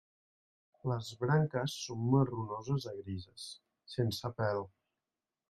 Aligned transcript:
Les 0.91 1.11
branques 1.19 1.75
són 1.81 2.07
marronoses 2.15 2.89
a 2.93 2.95
grises, 3.03 3.47
sense 3.99 4.35
pèl. 4.43 4.65